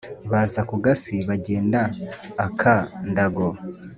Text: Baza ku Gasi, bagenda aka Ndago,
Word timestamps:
Baza 0.31 0.61
ku 0.69 0.75
Gasi, 0.83 1.15
bagenda 1.29 1.81
aka 2.45 2.75
Ndago, 3.09 3.49